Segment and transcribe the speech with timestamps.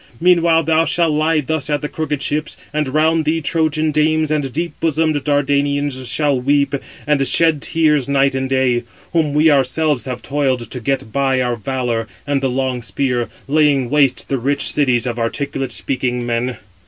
[0.19, 4.51] Meanwhile thou shall lie thus at the crooked ships; and round thee Trojan [dames] and
[4.51, 6.73] deep bosomed Dardanians shall weep
[7.05, 8.81] and shed tears night and day;
[9.13, 13.91] whom we ourselves have toiled to get by our valour and the long spear, laying
[13.91, 16.57] waste the rich cities of articulate speaking men."